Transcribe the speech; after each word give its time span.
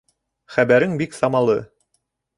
—Хәбәрең 0.55 0.97
бик 1.03 1.15
самалы... 1.19 1.59